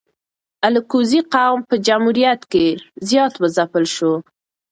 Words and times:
الکوزي 0.67 1.19
قوم 1.33 1.59
په 1.69 1.75
جمهوریت 1.87 2.41
کی 2.51 2.67
زیات 3.09 3.33
و 3.37 3.43
ځپل 3.55 3.83
سو 3.95 4.11